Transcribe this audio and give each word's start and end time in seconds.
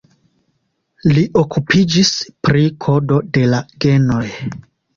Li 1.17 1.25
okupiĝis 1.41 2.11
pri 2.49 2.65
kodo 2.89 3.23
de 3.39 3.47
la 3.55 3.63
genoj. 3.87 4.27